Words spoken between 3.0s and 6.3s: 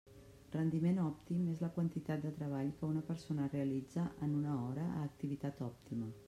persona realitza en una hora a activitat òptima.